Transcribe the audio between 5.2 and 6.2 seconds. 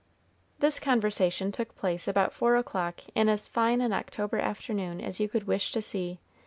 could wish to see.